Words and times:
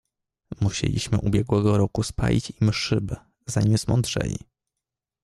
"Musieliśmy 0.61 1.17
ubiegłego 1.19 1.77
roku 1.77 2.03
spalić 2.03 2.53
im 2.61 2.73
szyb, 2.73 3.11
zanim 3.45 3.77
zmądrzeli." 3.77 4.37